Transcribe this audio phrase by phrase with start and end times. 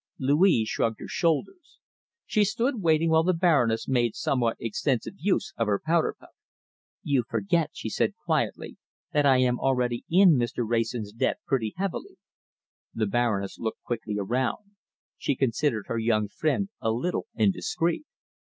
[0.17, 1.77] Louise shrugged her shoulders.
[2.25, 6.31] She stood waiting while the Baroness made somewhat extensive use of her powder puff.
[7.03, 8.77] "You forget," she said quietly,
[9.13, 10.67] "that I am already in Mr.
[10.67, 12.17] Wrayson's debt pretty heavily."
[12.95, 14.71] The Baroness looked quickly around.
[15.19, 18.05] She considered her young friend a little indiscreet.